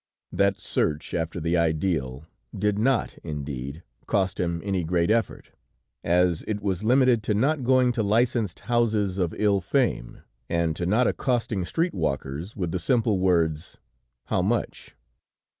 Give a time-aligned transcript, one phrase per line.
[0.31, 2.25] That search after the ideal
[2.57, 5.51] did not, indeed, cost him any great effort,
[6.03, 10.87] as it was limited to not going to licensed houses of ill fame, and to
[10.87, 13.77] not accosting streetwalkers with the simple words:
[14.25, 14.95] "How much?"